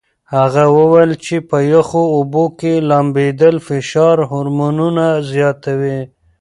هغه 0.35 0.63
وویل 0.77 1.11
چې 1.25 1.35
په 1.49 1.57
یخو 1.73 2.03
اوبو 2.15 2.45
کې 2.59 2.73
لامبېدل 2.89 3.55
فشار 3.67 4.17
هورمونونه 4.29 5.05
زیاتوي. 5.31 5.99